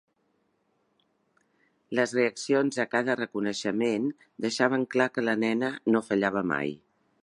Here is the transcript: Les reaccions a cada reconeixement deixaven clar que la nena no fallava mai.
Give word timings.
Les 1.99 2.15
reaccions 2.19 2.81
a 2.85 2.87
cada 2.95 3.19
reconeixement 3.21 4.11
deixaven 4.47 4.89
clar 4.97 5.11
que 5.19 5.29
la 5.31 5.41
nena 5.47 5.75
no 5.95 6.07
fallava 6.11 6.49
mai. 6.55 6.79